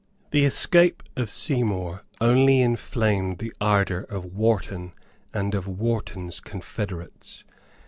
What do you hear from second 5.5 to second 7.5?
of Wharton's confederates.